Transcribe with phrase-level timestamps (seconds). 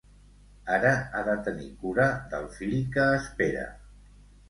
[0.77, 3.71] Ara ha de tenir cura del fill que espera.